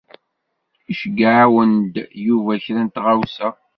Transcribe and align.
Iceyyeɛ-awen-d 0.91 1.93
Yuba 2.27 2.53
kra 2.63 2.81
n 2.83 2.87
tɣawsa. 2.95 3.49